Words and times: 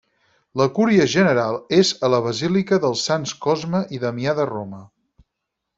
La 0.61 0.65
cúria 0.77 1.03
general 1.15 1.59
és 1.81 1.91
a 2.07 2.09
la 2.15 2.23
Basílica 2.29 2.81
dels 2.87 3.07
Sants 3.11 3.35
Cosme 3.47 3.83
i 3.99 4.05
Damià 4.07 4.37
de 4.43 4.53
Roma. 4.57 4.83